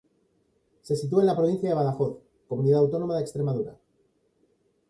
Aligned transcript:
Se 0.81 0.95
sitúa 0.95 1.21
en 1.21 1.27
la 1.27 1.35
provincia 1.35 1.69
de 1.69 1.75
Badajoz, 1.75 2.17
comunidad 2.47 2.79
autónoma 2.79 3.17
de 3.17 3.21
Extremadura. 3.21 3.77